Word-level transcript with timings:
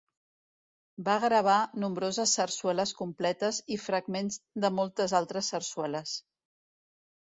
Va 1.09 1.17
gravar 1.23 1.57
nombroses 1.83 2.33
sarsueles 2.39 2.95
completes 3.03 3.63
i 3.77 3.81
fragments 3.87 4.43
de 4.67 4.77
moltes 4.81 5.19
altres 5.25 5.55
sarsueles. 5.57 6.21